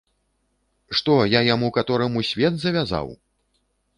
[0.99, 3.07] Што я яму катораму свет завязаў?